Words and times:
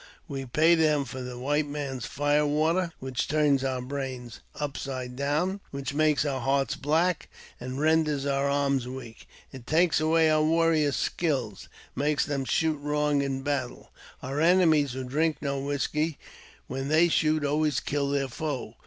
We 0.27 0.47
pay 0.47 0.73
them 0.73 1.05
for 1.05 1.21
the 1.21 1.37
white 1.37 1.67
man's 1.67 2.07
fire 2.07 2.43
water, 2.47 2.91
which 2.97 3.27
turns 3.27 3.63
our 3.63 3.83
brains 3.83 4.39
upside 4.55 5.15
down, 5.15 5.61
which 5.69 5.93
makes 5.93 6.25
our 6.25 6.39
hearts 6.41 6.75
black, 6.75 7.29
and 7.59 7.79
renders 7.79 8.25
our 8.25 8.49
arms 8.49 8.87
weak. 8.87 9.27
It 9.51 9.67
takes 9.67 9.99
away 10.01 10.31
our 10.31 10.41
warriors' 10.41 10.95
skill, 10.95 11.49
and 11.49 11.67
makes 11.95 12.25
them 12.25 12.45
shoot 12.45 12.79
wrong 12.79 13.21
in 13.21 13.43
battle. 13.43 13.91
Our 14.23 14.41
enemies, 14.41 14.93
who 14.93 15.03
drink 15.03 15.37
no 15.39 15.59
whisky, 15.59 16.17
when 16.65 16.87
they 16.87 17.07
shoot, 17.07 17.45
always 17.45 17.79
kill 17.79 18.09
their 18.09 18.27
foe. 18.27 18.77